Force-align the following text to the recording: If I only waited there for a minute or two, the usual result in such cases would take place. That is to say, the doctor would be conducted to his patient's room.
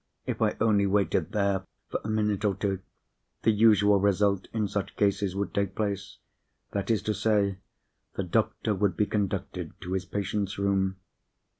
If 0.25 0.41
I 0.41 0.57
only 0.59 0.87
waited 0.87 1.31
there 1.31 1.63
for 1.89 2.01
a 2.03 2.09
minute 2.09 2.43
or 2.43 2.55
two, 2.55 2.79
the 3.43 3.51
usual 3.51 3.99
result 3.99 4.47
in 4.51 4.67
such 4.67 4.95
cases 4.95 5.35
would 5.35 5.53
take 5.53 5.75
place. 5.75 6.17
That 6.71 6.89
is 6.89 7.03
to 7.03 7.13
say, 7.13 7.59
the 8.15 8.23
doctor 8.23 8.73
would 8.73 8.97
be 8.97 9.05
conducted 9.05 9.79
to 9.81 9.93
his 9.93 10.05
patient's 10.05 10.57
room. 10.57 10.95